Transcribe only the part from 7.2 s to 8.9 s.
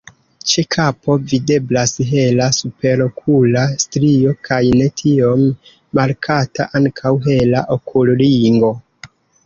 hela okulringo.